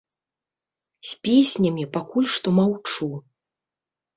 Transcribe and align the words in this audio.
З 1.09 1.19
песнямі 1.27 1.85
пакуль 1.99 2.29
што 2.37 2.47
маўчу. 2.61 3.11